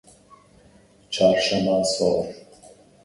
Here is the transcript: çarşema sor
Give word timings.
çarşema 1.09 1.83
sor 1.83 2.25